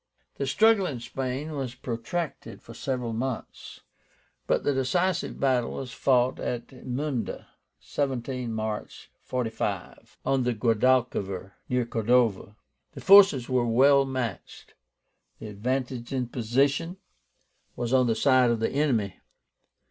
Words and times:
The 0.37 0.47
struggle 0.47 0.87
in 0.87 0.99
Spain 0.99 1.51
was 1.51 1.75
protracted 1.75 2.63
for 2.63 2.73
several 2.73 3.13
months, 3.13 3.81
but 4.47 4.63
the 4.63 4.73
decisive 4.73 5.39
battle 5.39 5.73
was 5.73 5.93
fought 5.93 6.39
at 6.39 6.71
MUNDA, 6.87 7.45
17 7.79 8.51
March, 8.51 9.11
45, 9.21 10.17
on 10.25 10.41
the 10.41 10.55
Guadalquivir, 10.55 11.51
near 11.69 11.85
Cordova. 11.85 12.55
The 12.93 13.01
forces 13.01 13.47
were 13.47 13.67
well 13.67 14.03
matched. 14.03 14.73
The 15.37 15.49
advantage 15.49 16.11
in 16.11 16.29
position 16.29 16.97
was 17.75 17.93
on 17.93 18.07
the 18.07 18.15
side 18.15 18.49
of 18.49 18.59
the 18.59 18.71
enemy. 18.71 19.19